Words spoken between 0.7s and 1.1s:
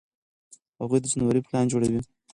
هغوی د